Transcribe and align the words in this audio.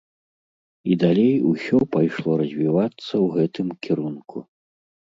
І 0.93 0.97
далей 1.03 1.35
усё 1.51 1.77
пайшло 1.93 2.31
развівацца 2.43 3.13
ў 3.13 3.25
гэтым 3.39 3.67
кірунку. 3.87 4.37